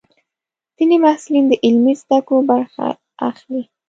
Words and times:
ځینې 0.77 0.95
محصلین 1.03 1.45
د 1.49 1.53
عملي 1.65 1.93
زده 2.01 2.19
کړو 2.27 2.39
برخه 2.51 2.85
اخلي. 3.29 3.63